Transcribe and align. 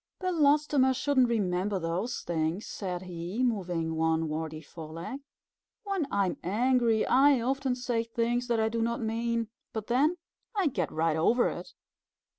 "Belostoma 0.19 0.95
shouldn't 0.95 1.29
remember 1.29 1.77
those 1.77 2.21
things," 2.21 2.65
said 2.65 3.03
he, 3.03 3.43
moving 3.43 3.93
one 3.93 4.27
warty 4.29 4.59
foreleg. 4.59 5.19
"When 5.83 6.07
I 6.11 6.25
am 6.25 6.37
angry, 6.43 7.05
I 7.05 7.39
often 7.39 7.75
say 7.75 8.03
things 8.03 8.47
that 8.47 8.59
I 8.59 8.67
do 8.67 8.81
not 8.81 8.99
mean; 8.99 9.49
but 9.73 9.85
then, 9.85 10.17
I 10.55 10.69
get 10.69 10.91
right 10.91 11.15
over 11.15 11.49
it. 11.49 11.75